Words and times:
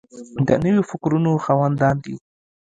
د 0.47 0.49
نویو 0.63 0.87
فکرونو 0.89 1.31
خاوندان 1.45 1.95
دي. 2.03 2.15